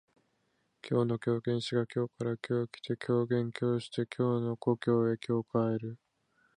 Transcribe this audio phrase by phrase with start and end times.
[0.89, 5.99] 今日の狂言師が京から今日来て狂言今日して京の故郷へ今日帰る